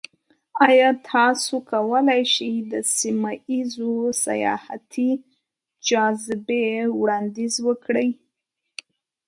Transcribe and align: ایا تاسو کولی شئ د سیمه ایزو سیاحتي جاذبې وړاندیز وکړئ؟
ایا 0.67 0.89
تاسو 1.11 1.55
کولی 1.71 2.23
شئ 2.33 2.53
د 2.71 2.73
سیمه 2.97 3.31
ایزو 3.51 3.93
سیاحتي 4.23 5.11
جاذبې 5.87 6.65
وړاندیز 6.99 7.53
وکړئ؟ 7.67 8.09